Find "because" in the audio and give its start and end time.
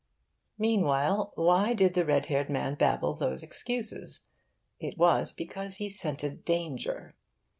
5.31-5.75